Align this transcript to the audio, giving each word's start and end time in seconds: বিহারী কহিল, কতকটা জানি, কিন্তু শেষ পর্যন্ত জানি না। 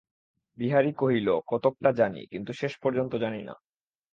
বিহারী 0.57 0.91
কহিল, 0.93 1.27
কতকটা 1.47 1.89
জানি, 1.91 2.21
কিন্তু 2.27 2.51
শেষ 2.53 2.73
পর্যন্ত 2.77 3.13
জানি 3.15 3.41
না। 3.43 3.55